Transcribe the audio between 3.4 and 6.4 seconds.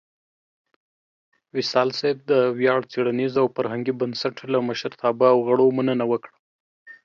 او فرهنګي بنسټ لۀ مشرتابۀ او غړو مننه وکړه